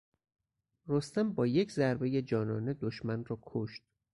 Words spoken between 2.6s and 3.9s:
دشمن را کشت.